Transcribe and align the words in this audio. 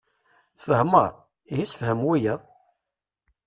Tfehmeḍ! 0.59 1.13
Ihi 1.51 1.65
ssefhem 1.69 1.99
wiyaḍ. 2.07 2.41